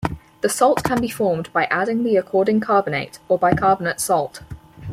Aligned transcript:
The 0.41 0.49
salt 0.49 0.83
can 0.83 0.99
be 0.99 1.09
formed 1.09 1.53
by 1.53 1.65
adding 1.65 2.03
the 2.03 2.15
according 2.17 2.59
carbonate, 2.61 3.19
or 3.29 3.37
bicarbonate 3.37 3.99
salt. 3.99 4.41